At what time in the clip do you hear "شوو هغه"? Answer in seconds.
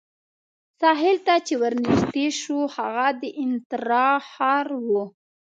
2.39-3.07